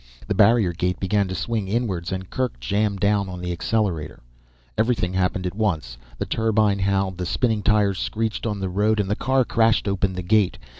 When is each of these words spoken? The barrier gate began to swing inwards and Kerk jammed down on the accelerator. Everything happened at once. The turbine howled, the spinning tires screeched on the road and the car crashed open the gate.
The 0.25 0.33
barrier 0.33 0.73
gate 0.73 0.99
began 0.99 1.27
to 1.27 1.35
swing 1.35 1.67
inwards 1.67 2.11
and 2.11 2.27
Kerk 2.27 2.59
jammed 2.59 3.01
down 3.01 3.29
on 3.29 3.39
the 3.39 3.51
accelerator. 3.51 4.23
Everything 4.75 5.13
happened 5.13 5.45
at 5.45 5.53
once. 5.53 5.95
The 6.17 6.25
turbine 6.25 6.79
howled, 6.79 7.19
the 7.19 7.25
spinning 7.27 7.61
tires 7.61 7.99
screeched 7.99 8.47
on 8.47 8.59
the 8.61 8.67
road 8.69 8.99
and 8.99 9.11
the 9.11 9.15
car 9.15 9.45
crashed 9.45 9.87
open 9.87 10.13
the 10.13 10.23
gate. 10.23 10.57